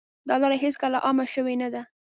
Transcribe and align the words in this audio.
دا 0.27 0.35
لاره 0.41 0.57
هېڅکله 0.65 0.97
عامه 1.05 1.25
شوې 1.33 1.55
نه 1.61 1.67
ده. 1.73 1.81